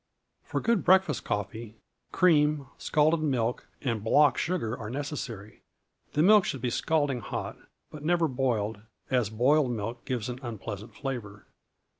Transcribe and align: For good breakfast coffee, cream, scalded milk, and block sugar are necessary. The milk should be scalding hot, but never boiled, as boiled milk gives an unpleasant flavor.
For 0.41 0.59
good 0.59 0.83
breakfast 0.83 1.23
coffee, 1.23 1.75
cream, 2.11 2.65
scalded 2.79 3.19
milk, 3.19 3.67
and 3.83 4.03
block 4.03 4.35
sugar 4.35 4.75
are 4.75 4.89
necessary. 4.89 5.61
The 6.13 6.23
milk 6.23 6.43
should 6.43 6.61
be 6.61 6.71
scalding 6.71 7.19
hot, 7.19 7.55
but 7.91 8.03
never 8.03 8.27
boiled, 8.27 8.81
as 9.11 9.29
boiled 9.29 9.69
milk 9.69 10.03
gives 10.05 10.27
an 10.27 10.39
unpleasant 10.41 10.95
flavor. 10.95 11.45